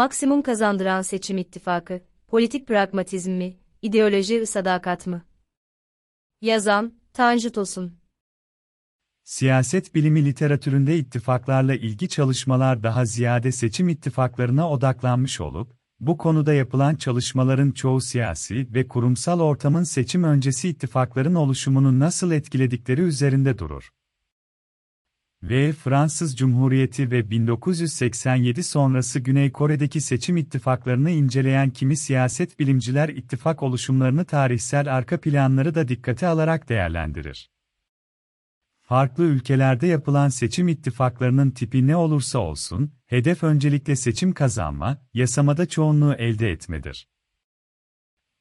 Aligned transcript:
Maksimum 0.00 0.42
kazandıran 0.42 1.02
seçim 1.02 1.38
ittifakı, 1.38 2.00
politik 2.28 2.68
pragmatizm 2.68 3.30
mi, 3.30 3.56
ideoloji 3.82 4.46
sadakat 4.46 5.06
mı? 5.06 5.22
Yazan, 6.40 6.94
Tanju 7.12 7.52
Tosun 7.52 7.92
Siyaset 9.24 9.94
bilimi 9.94 10.24
literatüründe 10.24 10.98
ittifaklarla 10.98 11.74
ilgi 11.74 12.08
çalışmalar 12.08 12.82
daha 12.82 13.04
ziyade 13.04 13.52
seçim 13.52 13.88
ittifaklarına 13.88 14.70
odaklanmış 14.70 15.40
olup, 15.40 15.72
bu 16.00 16.18
konuda 16.18 16.54
yapılan 16.54 16.94
çalışmaların 16.94 17.70
çoğu 17.70 18.00
siyasi 18.00 18.74
ve 18.74 18.88
kurumsal 18.88 19.40
ortamın 19.40 19.82
seçim 19.82 20.24
öncesi 20.24 20.68
ittifakların 20.68 21.34
oluşumunu 21.34 21.98
nasıl 21.98 22.30
etkiledikleri 22.30 23.00
üzerinde 23.00 23.58
durur. 23.58 23.90
Ve 25.42 25.72
Fransız 25.72 26.36
Cumhuriyeti 26.36 27.10
ve 27.10 27.30
1987 27.30 28.62
sonrası 28.62 29.20
Güney 29.20 29.52
Kore'deki 29.52 30.00
seçim 30.00 30.36
ittifaklarını 30.36 31.10
inceleyen 31.10 31.70
kimi 31.70 31.96
siyaset 31.96 32.58
bilimciler 32.58 33.08
ittifak 33.08 33.62
oluşumlarını 33.62 34.24
tarihsel 34.24 34.96
arka 34.96 35.20
planları 35.20 35.74
da 35.74 35.88
dikkate 35.88 36.26
alarak 36.26 36.68
değerlendirir. 36.68 37.50
Farklı 38.82 39.24
ülkelerde 39.24 39.86
yapılan 39.86 40.28
seçim 40.28 40.68
ittifaklarının 40.68 41.50
tipi 41.50 41.86
ne 41.86 41.96
olursa 41.96 42.38
olsun, 42.38 42.92
hedef 43.06 43.42
öncelikle 43.42 43.96
seçim 43.96 44.32
kazanma, 44.32 44.98
yasamada 45.14 45.68
çoğunluğu 45.68 46.14
elde 46.14 46.50
etmedir. 46.50 47.08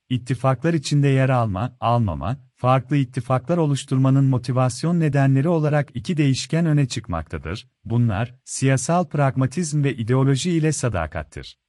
İttifaklar 0.10 0.74
içinde 0.74 1.08
yer 1.08 1.30
alma, 1.30 1.78
almama, 1.80 2.38
farklı 2.56 2.96
ittifaklar 2.96 3.58
oluşturmanın 3.58 4.26
motivasyon 4.26 5.00
nedenleri 5.00 5.50
olarak 5.50 5.90
iki 5.94 6.18
değişken 6.18 6.66
öne 6.66 6.88
çıkmaktadır. 6.88 7.70
Bunlar, 7.86 8.36
siyasal 8.44 9.06
pragmatizm 9.10 9.84
ve 9.84 9.96
ideoloji 9.96 10.52
ile 10.52 10.72
sadakattir. 10.72 11.60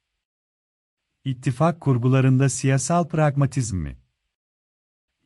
İttifak 1.23 1.81
kurgularında 1.81 2.49
siyasal 2.49 3.07
pragmatizm 3.07 3.77
mi? 3.77 3.97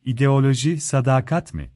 İdeoloji, 0.04 0.80
sadakat 0.80 1.54
mi? 1.54 1.75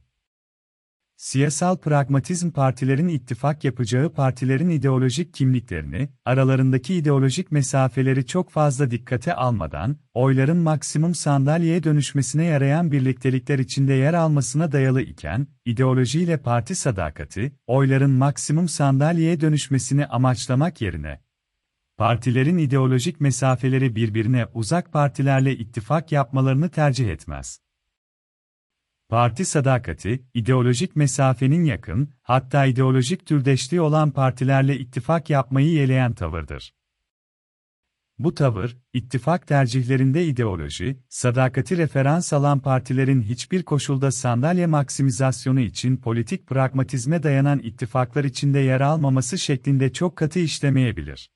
Siyasal 1.21 1.77
pragmatizm 1.77 2.51
partilerin 2.51 3.07
ittifak 3.07 3.63
yapacağı 3.63 4.13
partilerin 4.13 4.69
ideolojik 4.69 5.33
kimliklerini, 5.33 6.09
aralarındaki 6.25 6.95
ideolojik 6.95 7.51
mesafeleri 7.51 8.25
çok 8.25 8.49
fazla 8.49 8.91
dikkate 8.91 9.33
almadan, 9.33 9.97
oyların 10.13 10.57
maksimum 10.57 11.15
sandalyeye 11.15 11.83
dönüşmesine 11.83 12.45
yarayan 12.45 12.91
birliktelikler 12.91 13.59
içinde 13.59 13.93
yer 13.93 14.13
almasına 14.13 14.71
dayalı 14.71 15.01
iken, 15.01 15.47
ideolojiyle 15.65 16.37
parti 16.37 16.75
sadakati, 16.75 17.51
oyların 17.67 18.11
maksimum 18.11 18.69
sandalyeye 18.69 19.41
dönüşmesini 19.41 20.05
amaçlamak 20.05 20.81
yerine, 20.81 21.21
partilerin 21.97 22.57
ideolojik 22.57 23.21
mesafeleri 23.21 23.95
birbirine 23.95 24.45
uzak 24.53 24.93
partilerle 24.93 25.57
ittifak 25.57 26.11
yapmalarını 26.11 26.69
tercih 26.69 27.09
etmez. 27.09 27.59
Parti 29.11 29.45
sadakati, 29.45 30.23
ideolojik 30.33 30.95
mesafenin 30.95 31.63
yakın, 31.63 32.09
hatta 32.21 32.65
ideolojik 32.65 33.25
türdeşliği 33.25 33.81
olan 33.81 34.11
partilerle 34.11 34.77
ittifak 34.79 35.29
yapmayı 35.29 35.67
yeleyen 35.67 36.13
tavırdır. 36.13 36.73
Bu 38.19 38.35
tavır, 38.35 38.77
ittifak 38.93 39.47
tercihlerinde 39.47 40.25
ideoloji, 40.25 40.99
sadakati 41.09 41.77
referans 41.77 42.33
alan 42.33 42.59
partilerin 42.59 43.21
hiçbir 43.21 43.63
koşulda 43.63 44.11
sandalye 44.11 44.67
maksimizasyonu 44.67 45.59
için 45.59 45.97
politik 45.97 46.47
pragmatizme 46.47 47.23
dayanan 47.23 47.59
ittifaklar 47.59 48.23
içinde 48.23 48.59
yer 48.59 48.81
almaması 48.81 49.37
şeklinde 49.37 49.93
çok 49.93 50.15
katı 50.15 50.39
işlemeyebilir. 50.39 51.31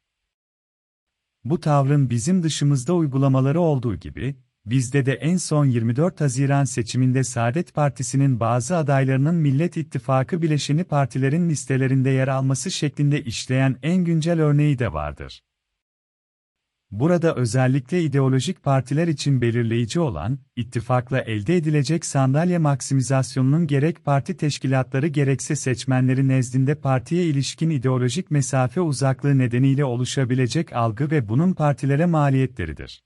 Bu 1.44 1.59
tavrın 1.59 2.09
bizim 2.09 2.44
dışımızda 2.44 2.94
uygulamaları 2.94 3.59
olduğu 3.59 3.96
gibi, 3.96 4.36
Bizde 4.66 5.06
de 5.06 5.14
en 5.14 5.38
son 5.38 5.66
24 5.66 6.22
Haziran 6.22 6.64
seçiminde 6.64 7.24
Saadet 7.24 7.74
Partisi'nin 7.74 8.40
bazı 8.40 8.78
adaylarının 8.78 9.36
Millet 9.36 9.78
İttifakı 9.78 10.42
bileşeni 10.42 10.84
partilerin 10.84 11.50
listelerinde 11.50 12.09
yer 12.09 12.28
alması 12.28 12.72
şeklinde 12.72 13.24
işleyen 13.24 13.75
en 13.84 14.04
güncel 14.04 14.42
örneği 14.42 14.80
de 14.80 14.94
vardır. 14.94 15.42
Burada 16.92 17.36
özellikle 17.36 18.04
ideolojik 18.04 18.64
partiler 18.64 19.08
için 19.08 19.42
belirleyici 19.42 20.00
olan, 20.00 20.40
ittifakla 20.56 21.22
elde 21.22 21.58
edilecek 21.58 22.06
sandalye 22.06 22.58
maksimizasyonunun 22.58 23.68
gerek 23.68 24.06
parti 24.06 24.38
teşkilatları 24.38 25.08
gerekse 25.08 25.56
seçmenleri 25.56 26.28
nezdinde 26.28 26.75
partiye 26.75 27.25
ilişkin 27.25 27.70
ideolojik 27.70 28.31
mesafe 28.31 28.81
uzaklığı 28.81 29.38
nedeniyle 29.38 29.86
oluşabilecek 29.86 30.74
algı 30.74 31.12
ve 31.12 31.30
bunun 31.30 31.54
partilere 31.54 32.06
maliyetleridir. 32.06 33.02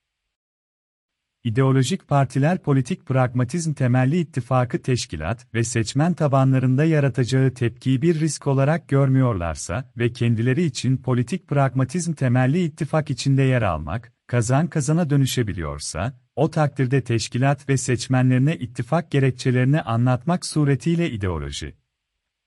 İdeolojik 1.43 2.07
partiler 2.07 2.63
politik 2.63 3.05
pragmatizm 3.05 3.73
temelli 3.73 4.19
ittifakı 4.19 4.81
teşkilat 4.81 5.47
ve 5.53 5.63
seçmen 5.63 6.13
tabanlarında 6.13 6.85
yaratacağı 6.85 7.53
tepkiyi 7.53 8.01
bir 8.01 8.19
risk 8.19 8.47
olarak 8.47 8.87
görmüyorlarsa 8.87 9.91
ve 9.97 10.13
kendileri 10.13 10.63
için 10.63 10.97
politik 10.97 11.47
pragmatizm 11.47 12.13
temelli 12.13 12.63
ittifak 12.63 13.09
içinde 13.09 13.43
yer 13.43 13.61
almak, 13.61 14.13
kazan 14.27 14.67
kazana 14.67 15.09
dönüşebiliyorsa, 15.09 16.19
o 16.35 16.51
takdirde 16.51 17.01
teşkilat 17.01 17.69
ve 17.69 17.77
seçmenlerine 17.77 18.55
ittifak 18.55 19.11
gerekçelerini 19.11 19.81
anlatmak 19.81 20.45
suretiyle 20.45 21.11
ideoloji. 21.11 21.75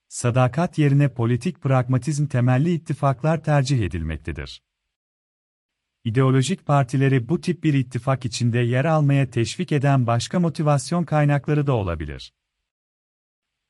Sadakat 0.09 0.79
yerine 0.79 1.09
politik 1.09 1.61
pragmatizm 1.61 2.27
temelli 2.27 2.73
ittifaklar 2.73 3.45
tercih 3.45 3.81
edilmektedir 3.81 4.63
ideolojik 6.05 6.67
partileri 6.67 7.29
bu 7.29 7.41
tip 7.41 7.65
bir 7.65 7.75
ittifak 7.75 8.25
içinde 8.25 8.59
yer 8.59 8.85
almaya 8.85 9.31
teşvik 9.31 9.73
eden 9.73 10.07
başka 10.07 10.41
motivasyon 10.41 11.05
kaynakları 11.05 11.67
da 11.67 11.73
olabilir. 11.73 12.33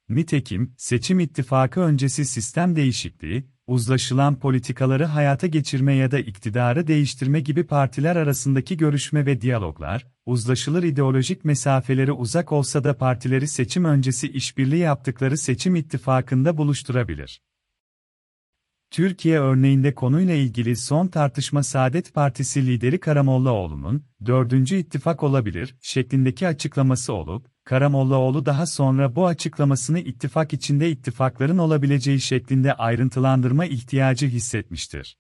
Nitekim, 0.08 0.74
seçim 0.78 1.20
ittifakı 1.20 1.80
öncesi 1.80 2.24
sistem 2.24 2.76
değişikliği, 2.76 3.46
uzlaşılan 3.66 4.38
politikaları 4.38 5.04
hayata 5.04 5.46
geçirme 5.46 5.94
ya 5.94 6.10
da 6.10 6.18
iktidarı 6.18 6.86
değiştirme 6.86 7.40
gibi 7.40 7.66
partiler 7.66 8.16
arasındaki 8.16 8.76
görüşme 8.76 9.26
ve 9.26 9.40
diyaloglar, 9.40 10.06
uzlaşılır 10.26 10.82
ideolojik 10.82 11.44
mesafeleri 11.44 12.12
uzak 12.12 12.52
olsa 12.52 12.84
da 12.84 12.96
partileri 12.96 13.48
seçim 13.48 13.84
öncesi 13.84 14.28
işbirliği 14.28 14.80
yaptıkları 14.80 15.38
seçim 15.38 15.76
ittifakında 15.76 16.56
buluşturabilir. 16.56 17.40
Türkiye 18.92 19.40
örneğinde 19.40 19.94
konuyla 19.94 20.34
ilgili 20.34 20.76
son 20.76 21.08
tartışma 21.08 21.62
Saadet 21.62 22.14
Partisi 22.14 22.66
lideri 22.66 23.00
Karamollaoğlu'nun, 23.00 24.04
dördüncü 24.26 24.76
ittifak 24.76 25.22
olabilir, 25.22 25.76
şeklindeki 25.80 26.48
açıklaması 26.48 27.12
olup, 27.12 27.46
Karamollaoğlu 27.64 28.46
daha 28.46 28.66
sonra 28.66 29.16
bu 29.16 29.26
açıklamasını 29.26 29.98
ittifak 29.98 30.52
içinde 30.52 30.90
ittifakların 30.90 31.58
olabileceği 31.58 32.20
şeklinde 32.20 32.72
ayrıntılandırma 32.72 33.64
ihtiyacı 33.64 34.26
hissetmiştir. 34.26 35.16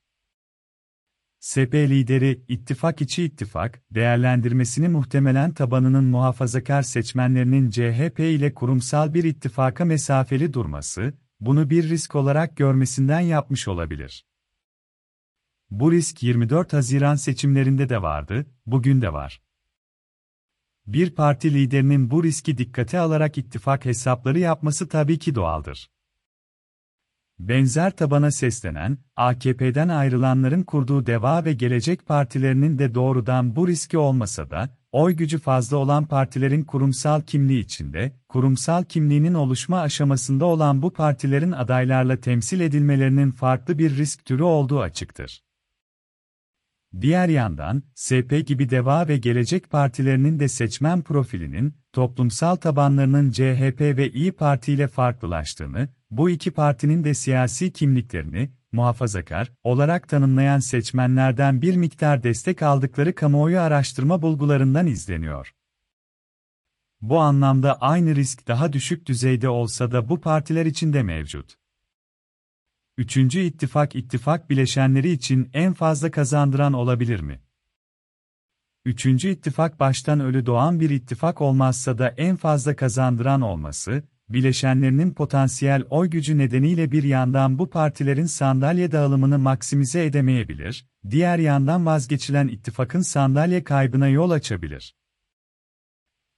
SP 1.50 1.74
lideri, 1.74 2.42
ittifak 2.48 3.02
içi 3.02 3.24
ittifak, 3.24 3.82
değerlendirmesini 3.90 4.88
muhtemelen 4.88 5.54
tabanının 5.54 6.04
muhafazakar 6.04 6.82
seçmenlerinin 6.82 7.70
CHP 7.70 8.20
ile 8.20 8.54
kurumsal 8.54 9.14
bir 9.14 9.24
ittifaka 9.24 9.84
mesafeli 9.84 10.52
durması, 10.52 11.14
bunu 11.46 11.70
bir 11.70 11.88
risk 11.88 12.14
olarak 12.14 12.56
görmesinden 12.56 13.20
yapmış 13.20 13.68
olabilir. 13.68 14.26
Bu 15.70 15.92
risk 15.92 16.22
24 16.22 16.72
Haziran 16.72 17.14
seçimlerinde 17.14 17.88
de 17.88 18.02
vardı, 18.02 18.46
bugün 18.66 19.02
de 19.02 19.12
var. 19.12 19.42
Bir 20.86 21.14
parti 21.14 21.54
liderinin 21.54 22.10
bu 22.10 22.24
riski 22.24 22.58
dikkate 22.58 22.98
alarak 22.98 23.38
ittifak 23.38 23.84
hesapları 23.84 24.38
yapması 24.38 24.88
tabii 24.88 25.18
ki 25.18 25.34
doğaldır. 25.34 25.90
Benzer 27.38 27.96
tabana 27.96 28.30
seslenen, 28.30 28.98
AKP'den 29.16 29.88
ayrılanların 29.88 30.62
kurduğu 30.62 31.06
Deva 31.06 31.44
ve 31.44 31.52
Gelecek 31.52 32.06
partilerinin 32.06 32.78
de 32.78 32.94
doğrudan 32.94 33.56
bu 33.56 33.68
riski 33.68 33.98
olmasa 33.98 34.50
da, 34.50 34.78
oy 34.92 35.12
gücü 35.12 35.38
fazla 35.38 35.76
olan 35.76 36.04
partilerin 36.06 36.64
kurumsal 36.64 37.20
kimliği 37.22 37.60
içinde, 37.60 38.12
kurumsal 38.28 38.84
kimliğinin 38.84 39.34
oluşma 39.34 39.80
aşamasında 39.80 40.44
olan 40.44 40.82
bu 40.82 40.92
partilerin 40.92 41.52
adaylarla 41.52 42.16
temsil 42.16 42.60
edilmelerinin 42.60 43.30
farklı 43.30 43.78
bir 43.78 43.96
risk 43.96 44.24
türü 44.24 44.42
olduğu 44.42 44.80
açıktır. 44.80 45.42
Diğer 47.00 47.28
yandan, 47.28 47.82
SP 48.06 48.30
gibi 48.46 48.70
Deva 48.70 49.08
ve 49.08 49.16
Gelecek 49.16 49.70
partilerinin 49.70 50.40
de 50.40 50.48
seçmen 50.48 51.02
profilinin, 51.02 51.74
toplumsal 51.92 52.56
tabanlarının 52.56 53.30
CHP 53.30 53.80
ve 53.80 54.10
İyi 54.10 54.32
Parti 54.32 54.72
ile 54.72 54.88
farklılaştığını, 54.88 55.88
bu 56.12 56.30
iki 56.30 56.50
partinin 56.50 57.04
de 57.04 57.14
siyasi 57.14 57.72
kimliklerini, 57.72 58.50
muhafazakar, 58.72 59.52
olarak 59.64 60.08
tanımlayan 60.08 60.58
seçmenlerden 60.58 61.62
bir 61.62 61.76
miktar 61.76 62.22
destek 62.22 62.62
aldıkları 62.62 63.14
kamuoyu 63.14 63.60
araştırma 63.60 64.22
bulgularından 64.22 64.86
izleniyor. 64.86 65.54
Bu 67.00 67.18
anlamda 67.20 67.80
aynı 67.80 68.14
risk 68.14 68.48
daha 68.48 68.72
düşük 68.72 69.06
düzeyde 69.06 69.48
olsa 69.48 69.92
da 69.92 70.08
bu 70.08 70.20
partiler 70.20 70.66
için 70.66 70.92
de 70.92 71.02
mevcut. 71.02 71.54
Üçüncü 72.96 73.40
ittifak 73.40 73.96
ittifak 73.96 74.50
bileşenleri 74.50 75.10
için 75.10 75.50
en 75.52 75.72
fazla 75.72 76.10
kazandıran 76.10 76.72
olabilir 76.72 77.20
mi? 77.20 77.40
Üçüncü 78.84 79.28
ittifak 79.28 79.80
baştan 79.80 80.20
ölü 80.20 80.46
doğan 80.46 80.80
bir 80.80 80.90
ittifak 80.90 81.40
olmazsa 81.40 81.98
da 81.98 82.08
en 82.08 82.36
fazla 82.36 82.76
kazandıran 82.76 83.40
olması, 83.40 84.02
bileşenlerinin 84.28 85.14
potansiyel 85.14 85.84
oy 85.90 86.10
gücü 86.10 86.38
nedeniyle 86.38 86.92
bir 86.92 87.02
yandan 87.02 87.58
bu 87.58 87.70
partilerin 87.70 88.26
sandalye 88.26 88.92
dağılımını 88.92 89.38
maksimize 89.38 90.04
edemeyebilir, 90.04 90.86
diğer 91.10 91.38
yandan 91.38 91.86
vazgeçilen 91.86 92.48
ittifakın 92.48 93.00
sandalye 93.00 93.64
kaybına 93.64 94.08
yol 94.08 94.30
açabilir. 94.30 94.94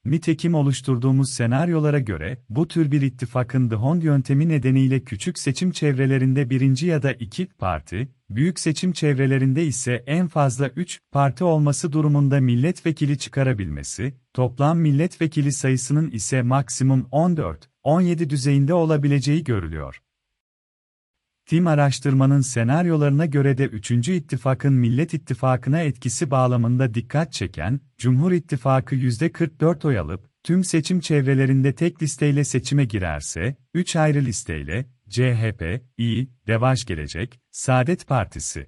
Nitekim 0.05 0.55
oluşturduğumuz 0.55 1.31
senaryolara 1.31 1.99
göre, 1.99 2.39
bu 2.49 2.69
tür 2.69 2.91
bir 2.91 3.03
ittifakın 3.03 3.71
Dhond 3.71 4.03
yöntemi 4.03 4.49
nedeniyle 4.49 5.01
küçük 5.01 5.39
seçim 5.39 5.71
çevrelerinde 5.71 6.51
birinci 6.51 6.87
ya 6.87 7.03
da 7.03 7.13
iki 7.13 7.47
parti, 7.47 8.09
büyük 8.31 8.61
seçim 8.61 8.93
çevrelerinde 8.93 9.65
ise 9.67 10.05
en 10.07 10.29
fazla 10.29 10.69
üç 10.69 11.01
parti 11.13 11.45
olması 11.45 11.93
durumunda 11.93 12.41
milletvekili 12.41 13.19
çıkarabilmesi, 13.19 14.15
toplam 14.35 14.79
milletvekili 14.79 15.53
sayısının 15.53 16.11
ise 16.11 16.43
maksimum 16.43 17.09
14, 17.11 17.74
17 17.85 18.31
düzeyinde 18.31 18.75
olabileceği 18.75 19.45
görülüyor. 19.45 20.01
Tim 21.47 21.67
araştırmanın 21.67 22.41
senaryolarına 22.41 23.27
göre 23.27 23.59
de 23.59 23.65
3. 23.65 23.91
ittifakın 24.09 24.73
Millet 24.73 25.15
İttifakı'na 25.15 25.81
etkisi 25.81 26.31
bağlamında 26.31 26.95
dikkat 26.95 27.33
çeken, 27.33 27.81
Cumhur 27.99 28.33
İttifakı 28.33 28.95
%44 28.95 29.89
oy 29.89 29.99
alıp, 29.99 30.31
tüm 30.43 30.65
seçim 30.65 31.01
çevrelerinde 31.01 31.75
tek 31.75 32.03
listeyle 32.03 32.45
seçime 32.45 32.85
girerse, 32.85 33.57
3 33.75 33.97
ayrı 33.97 34.25
listeyle, 34.25 34.87
CHP, 35.09 35.83
İyi, 35.99 36.31
Devaş 36.47 36.85
Gelecek, 36.85 37.41
Saadet 37.51 38.07
Partisi. 38.07 38.67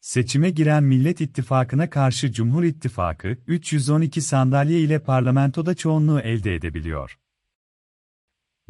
Seçime 0.00 0.50
giren 0.50 0.84
Millet 0.84 1.20
İttifakı'na 1.20 1.90
karşı 1.90 2.32
Cumhur 2.32 2.64
İttifakı, 2.64 3.36
312 3.46 4.20
sandalye 4.20 4.80
ile 4.80 4.98
parlamentoda 4.98 5.74
çoğunluğu 5.74 6.20
elde 6.20 6.54
edebiliyor. 6.54 7.18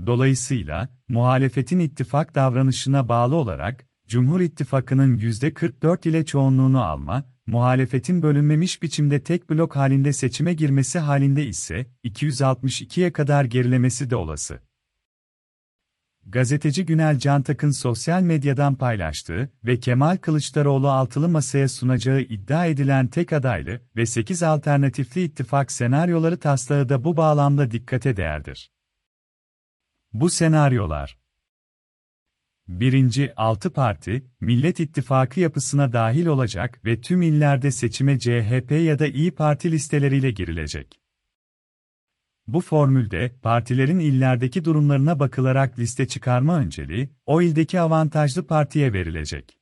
Dolayısıyla, 0.07 0.89
muhalefetin 1.09 1.79
ittifak 1.79 2.35
davranışına 2.35 3.09
bağlı 3.09 3.37
olarak, 3.37 3.87
Cumhur 4.09 4.41
İttifakı'nın 4.41 5.19
%44 5.19 6.09
ile 6.09 6.25
çoğunluğunu 6.27 6.85
alma, 6.85 7.25
muhalefetin 7.47 8.23
bölünmemiş 8.23 8.83
biçimde 8.83 9.23
tek 9.23 9.51
blok 9.51 9.77
halinde 9.77 10.13
seçime 10.13 10.55
girmesi 10.55 10.99
halinde 10.99 11.47
ise 11.47 11.87
262'ye 12.05 13.13
kadar 13.13 13.45
gerilemesi 13.45 14.11
de 14.11 14.17
olası. 14.17 14.61
Gazeteci 16.27 16.87
Günel 16.87 17.19
Cantak'ın 17.19 17.71
sosyal 17.71 18.23
medyadan 18.23 18.75
paylaştığı 18.75 19.51
ve 19.65 19.81
Kemal 19.81 20.17
Kılıçdaroğlu 20.17 20.91
altılı 20.91 21.29
masaya 21.29 21.69
sunacağı 21.69 22.21
iddia 22.21 22.67
edilen 22.67 23.07
tek 23.07 23.33
adaylı 23.33 23.81
ve 23.97 24.07
8 24.07 24.43
alternatifli 24.43 25.25
ittifak 25.25 25.73
senaryoları 25.73 26.39
taslağı 26.41 26.89
da 26.89 27.05
bu 27.05 27.17
bağlamda 27.17 27.71
dikkate 27.71 28.17
değerdir. 28.17 28.71
Bu 30.13 30.31
senaryolar 30.31 31.19
Birinci, 32.69 33.35
altı 33.37 33.73
parti, 33.73 34.27
Millet 34.41 34.81
İttifakı 34.81 35.41
yapısına 35.41 35.93
dahil 35.93 36.27
olacak 36.27 36.81
ve 36.85 37.01
tüm 37.01 37.23
illerde 37.23 37.71
seçime 37.71 38.19
CHP 38.19 38.71
ya 38.71 38.99
da 38.99 39.07
İyi 39.07 39.31
Parti 39.31 39.73
listeleriyle 39.73 40.31
girilecek. 40.31 41.01
Bu 42.47 42.61
formülde, 42.61 43.33
partilerin 43.43 43.99
illerdeki 43.99 44.65
durumlarına 44.65 45.21
bakılarak 45.21 45.79
liste 45.79 46.09
çıkarma 46.09 46.59
önceliği, 46.59 47.11
o 47.27 47.43
ildeki 47.43 47.81
avantajlı 47.81 48.47
partiye 48.47 48.93
verilecek. 48.93 49.59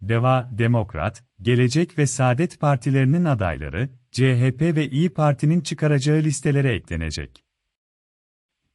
Deva, 0.00 0.50
Demokrat, 0.52 1.24
Gelecek 1.42 1.98
ve 1.98 2.06
Saadet 2.06 2.60
partilerinin 2.60 3.24
adayları, 3.24 3.88
CHP 4.10 4.60
ve 4.60 4.90
İyi 4.90 5.10
Parti'nin 5.10 5.60
çıkaracağı 5.60 6.22
listelere 6.22 6.74
eklenecek. 6.74 7.51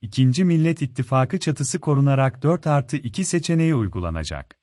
İkinci 0.01 0.43
Millet 0.43 0.81
İttifakı 0.81 1.39
çatısı 1.39 1.79
korunarak 1.79 2.43
4 2.43 2.67
artı 2.67 2.97
2 2.97 3.25
seçeneği 3.25 3.75
uygulanacak. 3.75 4.59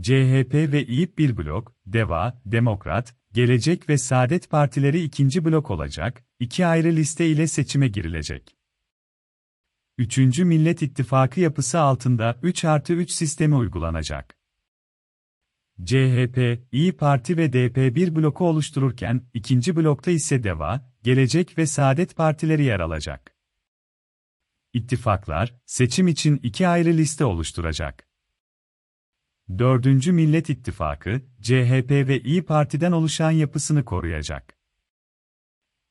CHP 0.00 0.54
ve 0.54 0.86
İYİP 0.86 1.18
bir 1.18 1.36
blok, 1.36 1.76
DEVA, 1.86 2.42
Demokrat, 2.46 3.14
Gelecek 3.32 3.88
ve 3.88 3.98
Saadet 3.98 4.50
Partileri 4.50 5.02
ikinci 5.02 5.44
blok 5.44 5.70
olacak, 5.70 6.24
iki 6.38 6.66
ayrı 6.66 6.88
liste 6.88 7.28
ile 7.28 7.46
seçime 7.46 7.88
girilecek. 7.88 8.56
Üçüncü 9.98 10.44
Millet 10.44 10.82
İttifakı 10.82 11.40
yapısı 11.40 11.80
altında 11.80 12.38
3 12.42 12.64
artı 12.64 12.92
3 12.92 13.10
sistemi 13.10 13.54
uygulanacak. 13.54 14.36
CHP, 15.84 16.62
İyi 16.72 16.92
Parti 16.92 17.36
ve 17.36 17.52
DP 17.52 17.76
bir 17.96 18.16
bloku 18.16 18.48
oluştururken, 18.48 19.22
ikinci 19.34 19.76
blokta 19.76 20.10
ise 20.10 20.44
DEVA, 20.44 20.92
Gelecek 21.02 21.58
ve 21.58 21.66
Saadet 21.66 22.16
Partileri 22.16 22.64
yer 22.64 22.80
alacak. 22.80 23.41
İttifaklar, 24.72 25.54
seçim 25.66 26.08
için 26.08 26.40
iki 26.42 26.68
ayrı 26.68 26.90
liste 26.90 27.24
oluşturacak. 27.24 28.08
Dördüncü 29.58 30.12
Millet 30.12 30.50
İttifakı, 30.50 31.22
CHP 31.40 31.90
ve 31.90 32.20
İyi 32.20 32.44
Parti'den 32.44 32.92
oluşan 32.92 33.30
yapısını 33.30 33.84
koruyacak. 33.84 34.58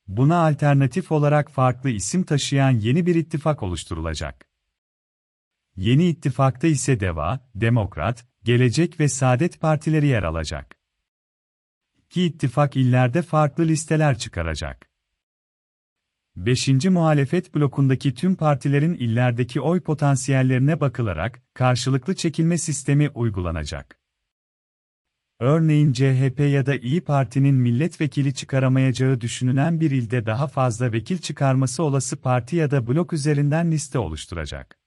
Buna 0.08 0.48
alternatif 0.48 1.12
olarak 1.12 1.52
farklı 1.52 1.90
isim 1.90 2.24
taşıyan 2.24 2.72
yeni 2.72 3.06
bir 3.06 3.16
ittifak 3.16 3.64
oluşturulacak. 3.64 4.48
Yeni 5.76 6.08
ittifakta 6.08 6.68
ise 6.68 7.00
DEVA, 7.00 7.50
Demokrat, 7.56 8.26
Gelecek 8.44 9.00
ve 9.00 9.10
Saadet 9.10 9.60
Partileri 9.60 10.08
yer 10.08 10.24
alacak. 10.24 10.76
İki 11.98 12.24
ittifak 12.24 12.76
illerde 12.76 13.22
farklı 13.22 13.68
listeler 13.68 14.18
çıkaracak. 14.18 14.91
5. 16.36 16.68
muhalefet 16.86 17.56
blokundaki 17.56 18.14
tüm 18.14 18.36
partilerin 18.36 18.94
illerdeki 18.94 19.62
oy 19.62 19.82
potansiyellerine 19.82 20.80
bakılarak 20.80 21.42
karşılıklı 21.54 22.16
çekilme 22.16 22.58
sistemi 22.58 23.10
uygulanacak. 23.10 24.00
Örneğin 25.40 25.94
CHP 25.94 26.40
ya 26.40 26.66
da 26.66 26.76
İyi 26.76 27.02
Parti'nin 27.02 27.56
milletvekili 27.56 28.34
çıkaramayacağı 28.34 29.22
düşünülen 29.22 29.80
bir 29.80 29.92
ilde 29.92 30.26
daha 30.26 30.48
fazla 30.48 30.92
vekil 30.92 31.18
çıkarması 31.18 31.84
olası 31.84 32.18
parti 32.18 32.56
ya 32.56 32.72
da 32.72 32.88
blok 32.88 33.14
üzerinden 33.14 33.72
liste 33.72 34.00
oluşturacak. 34.00 34.81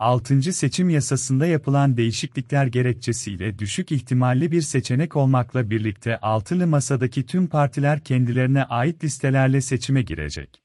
6. 0.00 0.52
seçim 0.52 0.90
yasasında 0.90 1.46
yapılan 1.46 1.96
değişiklikler 1.96 2.66
gerekçesiyle 2.66 3.58
düşük 3.58 3.92
ihtimalli 3.92 4.52
bir 4.52 4.62
seçenek 4.62 5.16
olmakla 5.16 5.70
birlikte 5.70 6.20
altılı 6.20 6.66
masadaki 6.66 7.26
tüm 7.26 7.46
partiler 7.46 8.04
kendilerine 8.04 8.64
ait 8.64 9.04
listelerle 9.04 9.60
seçime 9.60 10.02
girecek. 10.02 10.62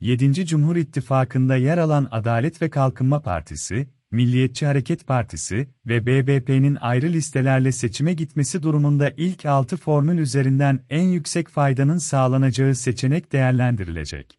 7. 0.00 0.46
Cumhur 0.46 0.76
İttifakı'nda 0.76 1.56
yer 1.56 1.78
alan 1.78 2.08
Adalet 2.10 2.62
ve 2.62 2.70
Kalkınma 2.70 3.20
Partisi, 3.20 3.88
Milliyetçi 4.10 4.66
Hareket 4.66 5.06
Partisi 5.06 5.68
ve 5.86 6.06
BBP'nin 6.06 6.78
ayrı 6.80 7.06
listelerle 7.06 7.72
seçime 7.72 8.14
gitmesi 8.14 8.62
durumunda 8.62 9.12
ilk 9.16 9.46
6 9.46 9.76
formül 9.76 10.18
üzerinden 10.18 10.80
en 10.90 11.08
yüksek 11.08 11.48
faydanın 11.48 11.98
sağlanacağı 11.98 12.74
seçenek 12.74 13.32
değerlendirilecek. 13.32 14.37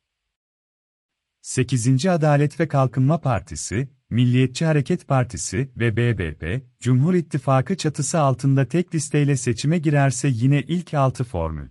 8. 1.42 2.06
Adalet 2.06 2.60
ve 2.60 2.68
Kalkınma 2.68 3.22
Partisi, 3.22 3.90
Milliyetçi 4.10 4.66
Hareket 4.66 5.08
Partisi 5.08 5.72
ve 5.78 5.98
BBP, 5.98 6.64
Cumhur 6.80 7.14
İttifakı 7.14 7.78
çatısı 7.78 8.20
altında 8.20 8.66
tek 8.66 8.96
listeyle 8.96 9.38
seçime 9.38 9.78
girerse 9.78 10.28
yine 10.32 10.62
ilk 10.62 10.94
6 10.94 11.24
formül. 11.24 11.70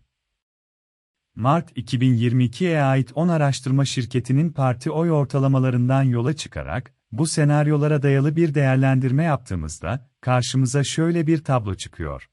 Mart 1.35 1.77
2022'ye 1.77 2.83
ait 2.83 3.13
10 3.15 3.29
araştırma 3.29 3.85
şirketinin 3.85 4.53
parti 4.53 4.91
oy 4.91 5.11
ortalamalarından 5.11 6.03
yola 6.03 6.37
çıkarak, 6.37 6.95
bu 7.13 7.27
senaryolara 7.27 8.03
dayalı 8.03 8.37
bir 8.37 8.55
değerlendirme 8.55 9.25
yaptığımızda, 9.25 10.11
karşımıza 10.21 10.85
şöyle 10.85 11.27
bir 11.27 11.45
tablo 11.45 11.75
çıkıyor. 11.75 12.29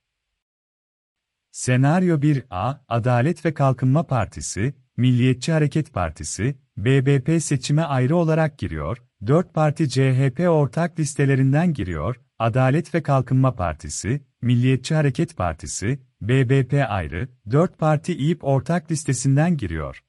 Senaryo 1.52 2.20
1A, 2.20 2.80
Adalet 2.88 3.46
ve 3.46 3.54
Kalkınma 3.54 4.08
Partisi, 4.08 4.76
Milliyetçi 4.98 5.52
Hareket 5.52 5.94
Partisi, 5.94 6.65
BBP 6.78 7.44
seçime 7.44 7.82
ayrı 7.82 8.16
olarak 8.16 8.58
giriyor, 8.58 8.98
4 9.28 9.54
parti 9.54 9.90
CHP 9.90 10.40
ortak 10.40 11.00
listelerinden 11.00 11.74
giriyor, 11.74 12.22
Adalet 12.40 12.96
ve 12.96 13.04
Kalkınma 13.04 13.56
Partisi, 13.56 14.22
Milliyetçi 14.42 14.96
Hareket 14.96 15.38
Partisi, 15.38 16.00
BBP 16.22 16.86
ayrı, 16.90 17.30
4 17.52 17.80
parti 17.80 18.14
İYİP 18.18 18.44
ortak 18.44 18.92
listesinden 18.92 19.58
giriyor. 19.58 20.04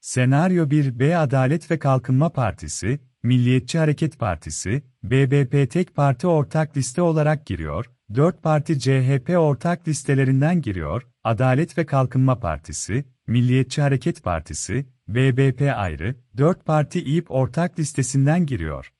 Senaryo 0.00 0.68
1B 0.68 1.16
Adalet 1.16 1.70
ve 1.70 1.78
Kalkınma 1.78 2.28
Partisi, 2.28 3.00
Milliyetçi 3.22 3.78
Hareket 3.78 4.18
Partisi, 4.18 4.82
BBP 5.02 5.70
tek 5.70 5.94
parti 5.94 6.26
ortak 6.26 6.76
liste 6.76 7.02
olarak 7.02 7.46
giriyor, 7.46 7.90
4 8.14 8.42
parti 8.42 8.80
CHP 8.80 9.30
ortak 9.38 9.88
listelerinden 9.88 10.62
giriyor, 10.62 11.06
Adalet 11.24 11.78
ve 11.78 11.86
Kalkınma 11.86 12.38
Partisi, 12.38 13.04
Milliyetçi 13.26 13.82
Hareket 13.82 14.22
Partisi, 14.22 14.86
BBP 15.08 15.72
ayrı, 15.76 16.14
4 16.36 16.64
parti 16.64 17.02
İYİP 17.02 17.30
ortak 17.30 17.78
listesinden 17.78 18.46
giriyor. 18.46 18.92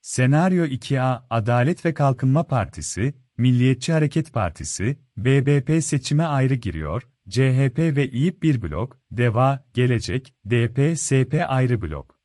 Senaryo 0.00 0.64
2A, 0.64 1.22
Adalet 1.30 1.84
ve 1.84 1.94
Kalkınma 1.94 2.46
Partisi, 2.46 3.14
Milliyetçi 3.36 3.92
Hareket 3.92 4.32
Partisi, 4.32 4.98
BBP 5.16 5.84
seçime 5.84 6.24
ayrı 6.24 6.54
giriyor, 6.54 7.02
CHP 7.28 7.78
ve 7.78 8.10
İYİP 8.10 8.42
bir 8.42 8.62
blok, 8.62 9.00
DEVA, 9.12 9.64
Gelecek, 9.74 10.34
DP, 10.50 10.98
SP 11.04 11.32
ayrı 11.48 11.82
blok. 11.82 12.20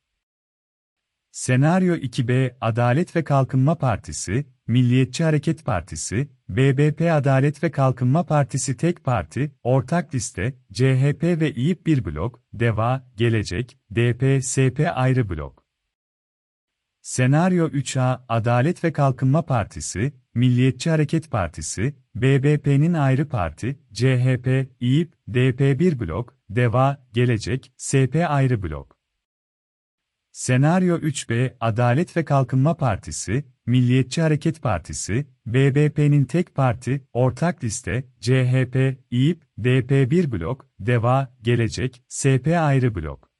Senaryo 1.30 1.94
2B, 1.94 2.56
Adalet 2.60 3.16
ve 3.16 3.24
Kalkınma 3.24 3.78
Partisi, 3.78 4.46
Milliyetçi 4.68 5.24
Hareket 5.24 5.64
Partisi, 5.64 6.28
BBP 6.48 7.00
Adalet 7.12 7.62
ve 7.62 7.70
Kalkınma 7.70 8.26
Partisi 8.26 8.76
tek 8.76 9.04
parti, 9.04 9.52
ortak 9.62 10.14
liste, 10.14 10.54
CHP 10.72 11.22
ve 11.22 11.52
İYİP 11.52 11.86
bir 11.86 12.04
blok, 12.04 12.40
DEVA, 12.54 13.06
Gelecek, 13.16 13.78
DP, 13.90 14.44
SP 14.52 14.78
ayrı 14.94 15.28
blok. 15.28 15.66
Senaryo 17.00 17.68
3A, 17.68 18.24
Adalet 18.28 18.84
ve 18.84 18.92
Kalkınma 18.92 19.42
Partisi, 19.42 20.12
Milliyetçi 20.34 20.90
Hareket 20.90 21.30
Partisi, 21.30 21.96
BBP'nin 22.14 22.94
ayrı 22.94 23.28
parti, 23.28 23.78
CHP, 23.92 24.68
İYİP, 24.80 25.12
DP 25.28 25.80
bir 25.80 26.00
blok, 26.00 26.36
DEVA, 26.50 27.06
Gelecek, 27.12 27.72
SP 27.76 28.14
ayrı 28.28 28.62
blok. 28.62 28.96
Senaryo 30.30 30.98
3B, 30.98 31.56
Adalet 31.60 32.16
ve 32.16 32.24
Kalkınma 32.24 32.76
Partisi, 32.76 33.44
Milliyetçi 33.66 34.22
Hareket 34.22 34.62
Partisi, 34.62 35.26
BBP'nin 35.46 36.24
tek 36.24 36.54
parti, 36.54 37.06
ortak 37.12 37.64
liste, 37.64 38.04
CHP, 38.20 38.98
İYİP, 39.10 39.42
DP 39.58 40.10
bir 40.10 40.32
blok, 40.32 40.66
DEVA, 40.80 41.36
Gelecek, 41.42 42.02
SP 42.20 42.46
ayrı 42.58 42.94
blok. 42.94 43.30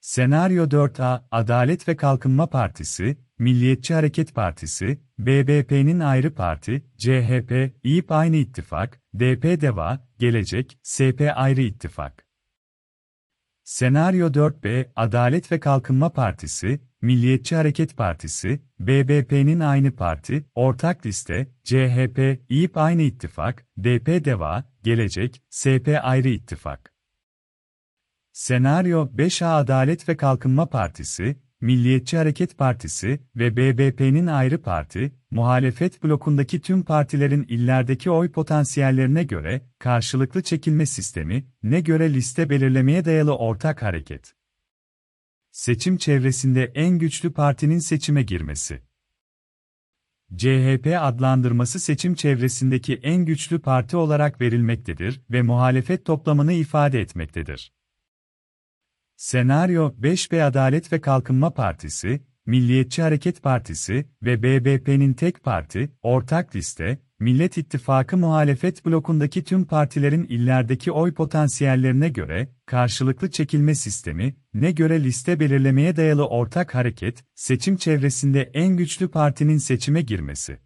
Senaryo 0.00 0.64
4A, 0.64 1.24
Adalet 1.30 1.88
ve 1.88 1.96
Kalkınma 1.96 2.46
Partisi, 2.46 3.16
Milliyetçi 3.38 3.94
Hareket 3.94 4.34
Partisi, 4.34 5.00
BBP'nin 5.18 6.00
ayrı 6.00 6.34
parti, 6.34 6.82
CHP, 6.98 7.74
İYİP 7.84 8.12
aynı 8.12 8.36
ittifak, 8.36 9.00
DP 9.14 9.60
DEVA, 9.60 10.08
Gelecek, 10.18 10.78
SP 10.82 11.20
ayrı 11.34 11.60
ittifak. 11.60 12.29
Senaryo 13.70 14.28
4B, 14.28 14.90
Adalet 14.96 15.52
ve 15.52 15.60
Kalkınma 15.60 16.12
Partisi, 16.12 16.80
Milliyetçi 17.02 17.56
Hareket 17.56 17.96
Partisi, 17.96 18.60
BBP'nin 18.80 19.60
aynı 19.60 19.96
parti, 19.96 20.44
ortak 20.54 21.06
liste, 21.06 21.46
CHP, 21.64 22.40
İYİP 22.48 22.76
aynı 22.76 23.02
ittifak, 23.02 23.66
DP 23.78 24.24
DEVA, 24.24 24.64
Gelecek, 24.82 25.42
SP 25.60 25.86
ayrı 26.02 26.28
ittifak. 26.28 26.94
Senaryo 28.32 29.08
5A 29.16 29.46
Adalet 29.46 30.08
ve 30.08 30.16
Kalkınma 30.16 30.66
Partisi, 30.66 31.36
Milliyetçi 31.60 32.16
Hareket 32.16 32.58
Partisi 32.58 33.20
ve 33.36 33.56
BBP'nin 33.56 34.26
ayrı 34.26 34.62
parti, 34.62 35.12
muhalefet 35.30 36.02
blokundaki 36.04 36.60
tüm 36.60 36.82
partilerin 36.82 37.46
illerdeki 37.48 38.10
oy 38.10 38.32
potansiyellerine 38.32 39.24
göre, 39.24 39.62
karşılıklı 39.78 40.42
çekilme 40.42 40.86
sistemi, 40.86 41.46
ne 41.62 41.80
göre 41.80 42.14
liste 42.14 42.50
belirlemeye 42.50 43.04
dayalı 43.04 43.36
ortak 43.36 43.82
hareket. 43.82 44.34
Seçim 45.50 45.96
çevresinde 45.96 46.72
en 46.74 46.98
güçlü 46.98 47.32
partinin 47.32 47.78
seçime 47.78 48.22
girmesi. 48.22 48.82
CHP 50.36 50.96
adlandırması 51.00 51.80
seçim 51.80 52.14
çevresindeki 52.14 52.94
en 52.94 53.24
güçlü 53.24 53.60
parti 53.60 53.96
olarak 53.96 54.40
verilmektedir 54.40 55.20
ve 55.30 55.42
muhalefet 55.42 56.04
toplamını 56.04 56.52
ifade 56.52 57.00
etmektedir. 57.00 57.72
Senaryo 59.20 59.92
5B 60.00 60.42
Adalet 60.42 60.92
ve 60.92 61.00
Kalkınma 61.00 61.50
Partisi, 61.50 62.20
Milliyetçi 62.46 63.02
Hareket 63.02 63.42
Partisi 63.42 64.06
ve 64.22 64.42
BBP'nin 64.42 65.12
tek 65.12 65.44
parti, 65.44 65.90
ortak 66.02 66.56
liste, 66.56 66.98
Millet 67.18 67.58
İttifakı 67.58 68.16
muhalefet 68.16 68.86
blokundaki 68.86 69.44
tüm 69.44 69.64
partilerin 69.64 70.24
illerdeki 70.24 70.92
oy 70.92 71.14
potansiyellerine 71.14 72.08
göre, 72.08 72.48
karşılıklı 72.66 73.30
çekilme 73.30 73.74
sistemi, 73.74 74.36
ne 74.54 74.70
göre 74.70 75.04
liste 75.04 75.40
belirlemeye 75.40 75.96
dayalı 75.96 76.26
ortak 76.26 76.74
hareket, 76.74 77.24
seçim 77.34 77.76
çevresinde 77.76 78.50
en 78.54 78.76
güçlü 78.76 79.08
partinin 79.08 79.58
seçime 79.58 80.02
girmesi. 80.02 80.58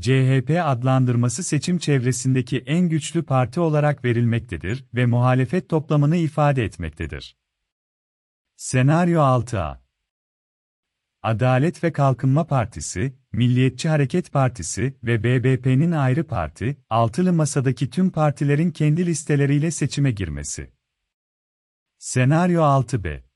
CHP 0.00 0.50
adlandırması 0.64 1.42
seçim 1.42 1.78
çevresindeki 1.78 2.58
en 2.58 2.88
güçlü 2.88 3.22
parti 3.22 3.60
olarak 3.60 4.04
verilmektedir 4.04 4.84
ve 4.94 5.06
muhalefet 5.06 5.68
toplamını 5.68 6.16
ifade 6.16 6.64
etmektedir. 6.64 7.36
Senaryo 8.56 9.20
6A 9.20 9.78
Adalet 11.22 11.84
ve 11.84 11.92
Kalkınma 11.92 12.46
Partisi, 12.46 13.14
Milliyetçi 13.32 13.88
Hareket 13.88 14.32
Partisi 14.32 14.96
ve 15.04 15.24
BBP'nin 15.24 15.92
ayrı 15.92 16.26
parti, 16.26 16.76
altılı 16.90 17.32
masadaki 17.32 17.90
tüm 17.90 18.10
partilerin 18.10 18.70
kendi 18.70 19.06
listeleriyle 19.06 19.70
seçime 19.70 20.10
girmesi. 20.10 20.72
Senaryo 21.98 22.62
6B 22.62 23.31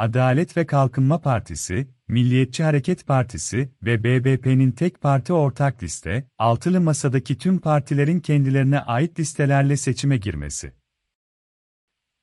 Adalet 0.00 0.56
ve 0.56 0.66
Kalkınma 0.66 1.20
Partisi, 1.20 1.88
Milliyetçi 2.08 2.64
Hareket 2.64 3.06
Partisi 3.06 3.70
ve 3.82 4.04
BBP'nin 4.04 4.72
tek 4.72 5.00
parti 5.00 5.32
ortak 5.32 5.82
liste, 5.82 6.28
altılı 6.38 6.80
masadaki 6.80 7.38
tüm 7.38 7.58
partilerin 7.58 8.20
kendilerine 8.20 8.80
ait 8.80 9.20
listelerle 9.20 9.76
seçime 9.76 10.16
girmesi. 10.16 10.72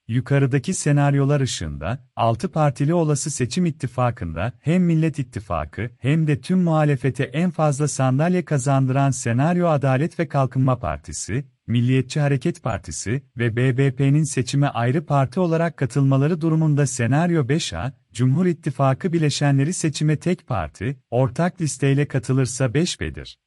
Yukarıdaki 0.07 0.73
senaryolar 0.73 1.41
ışığında, 1.41 2.07
altı 2.15 2.51
partili 2.51 2.93
olası 2.93 3.31
seçim 3.31 3.65
ittifakında 3.65 4.53
hem 4.59 4.83
Millet 4.83 5.19
İttifakı 5.19 5.89
hem 5.99 6.27
de 6.27 6.41
tüm 6.41 6.59
muhalefete 6.59 7.23
en 7.23 7.51
fazla 7.51 7.87
sandalye 7.87 8.45
kazandıran 8.45 9.11
senaryo 9.11 9.67
Adalet 9.67 10.19
ve 10.19 10.27
Kalkınma 10.27 10.79
Partisi, 10.79 11.45
Milliyetçi 11.67 12.19
Hareket 12.19 12.63
Partisi 12.63 13.23
ve 13.37 13.55
BBP'nin 13.55 14.23
seçime 14.23 14.67
ayrı 14.67 15.05
parti 15.05 15.39
olarak 15.39 15.77
katılmaları 15.77 16.41
durumunda 16.41 16.87
senaryo 16.87 17.43
5A, 17.47 17.91
Cumhur 18.13 18.45
İttifakı 18.45 19.13
bileşenleri 19.13 19.73
seçime 19.73 20.17
tek 20.17 20.47
parti, 20.47 20.97
ortak 21.11 21.61
listeyle 21.61 22.07
katılırsa 22.07 22.65
5B'dir. 22.65 23.39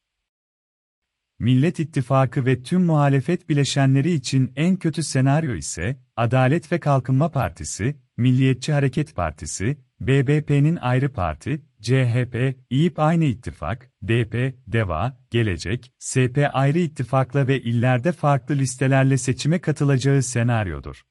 Millet 1.38 1.80
İttifakı 1.80 2.46
ve 2.46 2.62
tüm 2.62 2.82
muhalefet 2.82 3.48
bileşenleri 3.48 4.12
için 4.12 4.52
en 4.56 4.76
kötü 4.76 5.02
senaryo 5.02 5.54
ise, 5.54 5.96
Adalet 6.16 6.72
ve 6.72 6.80
Kalkınma 6.80 7.30
Partisi, 7.30 7.96
Milliyetçi 8.16 8.72
Hareket 8.72 9.16
Partisi, 9.16 9.78
BBP'nin 10.00 10.76
ayrı 10.76 11.12
parti, 11.12 11.62
CHP, 11.80 12.56
İYİP 12.70 12.98
aynı 12.98 13.24
ittifak, 13.24 13.90
DP, 14.02 14.34
DEVA, 14.66 15.18
Gelecek, 15.30 15.92
SP 16.10 16.36
ayrı 16.52 16.78
ittifakla 16.78 17.48
ve 17.48 17.62
illerde 17.62 18.12
farklı 18.12 18.54
listelerle 18.54 19.18
seçime 19.18 19.60
katılacağı 19.60 20.22
senaryodur. 20.22 21.02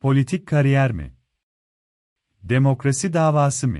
Politik 0.00 0.46
kariyer 0.46 0.92
mi? 0.92 1.16
Demokrasi 2.42 3.12
davası 3.12 3.68
mı? 3.68 3.78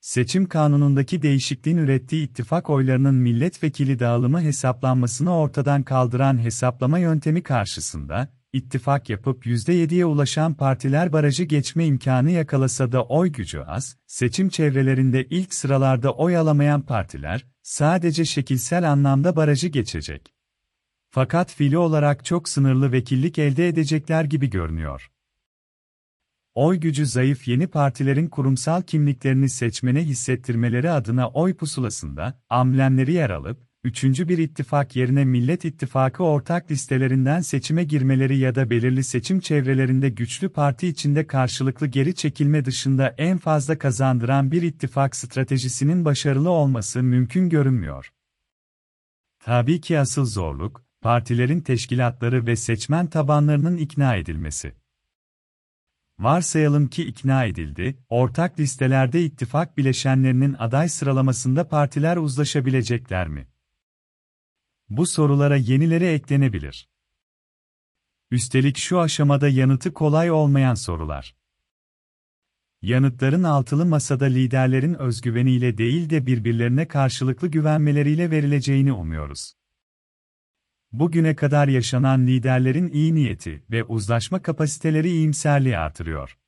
Seçim 0.00 0.48
kanunundaki 0.48 1.22
değişikliğin 1.22 1.76
ürettiği 1.76 2.28
ittifak 2.28 2.70
oylarının 2.70 3.14
milletvekili 3.14 3.98
dağılımı 3.98 4.42
hesaplanmasını 4.42 5.36
ortadan 5.36 5.82
kaldıran 5.82 6.38
hesaplama 6.38 6.98
yöntemi 6.98 7.42
karşısında, 7.42 8.39
ittifak 8.52 9.10
yapıp 9.10 9.46
%7'ye 9.46 10.06
ulaşan 10.06 10.54
partiler 10.54 11.12
barajı 11.12 11.44
geçme 11.44 11.86
imkanı 11.86 12.30
yakalasa 12.30 12.92
da 12.92 13.04
oy 13.04 13.32
gücü 13.32 13.60
az, 13.60 13.96
seçim 14.06 14.48
çevrelerinde 14.48 15.24
ilk 15.24 15.54
sıralarda 15.54 16.14
oy 16.14 16.36
alamayan 16.36 16.82
partiler, 16.82 17.46
sadece 17.62 18.24
şekilsel 18.24 18.90
anlamda 18.90 19.36
barajı 19.36 19.68
geçecek. 19.68 20.34
Fakat 21.10 21.52
fili 21.52 21.78
olarak 21.78 22.24
çok 22.24 22.48
sınırlı 22.48 22.92
vekillik 22.92 23.38
elde 23.38 23.68
edecekler 23.68 24.24
gibi 24.24 24.50
görünüyor. 24.50 25.10
Oy 26.54 26.76
gücü 26.76 27.06
zayıf 27.06 27.48
yeni 27.48 27.66
partilerin 27.66 28.28
kurumsal 28.28 28.82
kimliklerini 28.82 29.48
seçmene 29.48 30.04
hissettirmeleri 30.04 30.90
adına 30.90 31.28
oy 31.28 31.54
pusulasında, 31.54 32.42
amblemleri 32.48 33.12
yer 33.12 33.30
alıp, 33.30 33.69
üçüncü 33.84 34.28
bir 34.28 34.38
ittifak 34.38 34.96
yerine 34.96 35.24
Millet 35.24 35.64
İttifakı 35.64 36.24
ortak 36.24 36.70
listelerinden 36.70 37.40
seçime 37.40 37.84
girmeleri 37.84 38.38
ya 38.38 38.54
da 38.54 38.70
belirli 38.70 39.04
seçim 39.04 39.40
çevrelerinde 39.40 40.08
güçlü 40.08 40.48
parti 40.48 40.88
içinde 40.88 41.26
karşılıklı 41.26 41.86
geri 41.86 42.14
çekilme 42.14 42.64
dışında 42.64 43.14
en 43.18 43.38
fazla 43.38 43.78
kazandıran 43.78 44.50
bir 44.50 44.62
ittifak 44.62 45.16
stratejisinin 45.16 46.04
başarılı 46.04 46.50
olması 46.50 47.02
mümkün 47.02 47.48
görünmüyor. 47.48 48.12
Tabii 49.38 49.80
ki 49.80 49.98
asıl 49.98 50.24
zorluk, 50.24 50.84
partilerin 51.00 51.60
teşkilatları 51.60 52.46
ve 52.46 52.56
seçmen 52.56 53.06
tabanlarının 53.06 53.76
ikna 53.76 54.16
edilmesi. 54.16 54.72
Varsayalım 56.18 56.88
ki 56.88 57.04
ikna 57.04 57.44
edildi, 57.44 57.98
ortak 58.08 58.60
listelerde 58.60 59.22
ittifak 59.22 59.78
bileşenlerinin 59.78 60.56
aday 60.58 60.88
sıralamasında 60.88 61.68
partiler 61.68 62.16
uzlaşabilecekler 62.16 63.28
mi? 63.28 63.46
Bu 64.90 65.06
sorulara 65.06 65.56
yenileri 65.56 66.04
eklenebilir. 66.04 66.88
Üstelik 68.30 68.78
şu 68.78 69.00
aşamada 69.00 69.48
yanıtı 69.48 69.94
kolay 69.94 70.30
olmayan 70.30 70.74
sorular. 70.74 71.36
Yanıtların 72.82 73.42
altılı 73.42 73.86
masada 73.86 74.24
liderlerin 74.24 74.94
özgüveniyle 74.94 75.78
değil 75.78 76.10
de 76.10 76.26
birbirlerine 76.26 76.88
karşılıklı 76.88 77.48
güvenmeleriyle 77.48 78.30
verileceğini 78.30 78.92
umuyoruz. 78.92 79.54
Bugüne 80.92 81.36
kadar 81.36 81.68
yaşanan 81.68 82.26
liderlerin 82.26 82.88
iyi 82.88 83.14
niyeti 83.14 83.64
ve 83.70 83.84
uzlaşma 83.84 84.42
kapasiteleri 84.42 85.10
iyimserliği 85.10 85.78
artırıyor. 85.78 86.38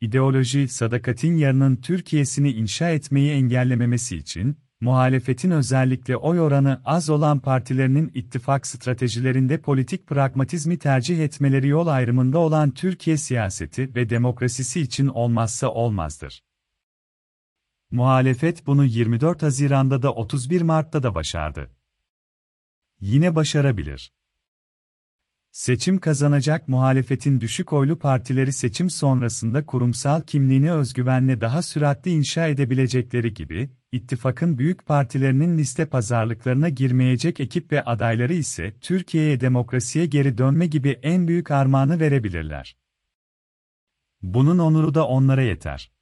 İdeoloji, 0.00 0.68
sadakatin 0.68 1.36
yarının 1.36 1.76
Türkiye'sini 1.76 2.52
inşa 2.52 2.90
etmeyi 2.90 3.30
engellememesi 3.30 4.16
için, 4.16 4.56
muhalefetin 4.80 5.50
özellikle 5.50 6.16
oy 6.16 6.40
oranı 6.40 6.82
az 6.84 7.10
olan 7.10 7.40
partilerinin 7.40 8.10
ittifak 8.14 8.66
stratejilerinde 8.66 9.60
politik 9.60 10.06
pragmatizmi 10.06 10.78
tercih 10.78 11.18
etmeleri 11.18 11.68
yol 11.68 11.86
ayrımında 11.86 12.38
olan 12.38 12.70
Türkiye 12.70 13.16
siyaseti 13.16 13.94
ve 13.94 14.10
demokrasisi 14.10 14.80
için 14.80 15.06
olmazsa 15.06 15.68
olmazdır. 15.68 16.42
Muhalefet 17.90 18.66
bunu 18.66 18.84
24 18.84 19.42
Haziran'da 19.42 20.02
da 20.02 20.14
31 20.14 20.62
Mart'ta 20.62 21.02
da 21.02 21.14
başardı. 21.14 21.70
Yine 23.00 23.34
başarabilir. 23.34 24.12
Seçim 25.50 25.98
kazanacak 25.98 26.68
muhalefetin 26.68 27.40
düşük 27.40 27.72
oylu 27.72 27.98
partileri 27.98 28.52
seçim 28.52 28.90
sonrasında 28.90 29.66
kurumsal 29.66 30.22
kimliğini 30.22 30.72
özgüvenle 30.72 31.40
daha 31.40 31.62
süratli 31.62 32.10
inşa 32.10 32.46
edebilecekleri 32.46 33.34
gibi, 33.34 33.70
ittifakın 33.92 34.58
büyük 34.58 34.86
partilerinin 34.86 35.58
liste 35.58 35.86
pazarlıklarına 35.86 36.68
girmeyecek 36.68 37.40
ekip 37.40 37.72
ve 37.72 37.84
adayları 37.84 38.34
ise 38.34 38.74
Türkiye'ye 38.80 39.40
demokrasiye 39.40 40.06
geri 40.06 40.38
dönme 40.38 40.66
gibi 40.66 41.00
en 41.02 41.28
büyük 41.28 41.50
armağanı 41.50 42.00
verebilirler. 42.00 42.76
Bunun 44.22 44.58
onuru 44.58 44.94
da 44.94 45.06
onlara 45.06 45.42
yeter. 45.42 45.92